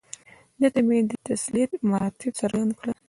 ده 0.59 0.67
ته 0.73 0.79
مې 0.87 0.99
د 1.09 1.13
تسلیت 1.27 1.71
مراتب 1.89 2.31
څرګند 2.39 2.71
کړل. 2.79 2.91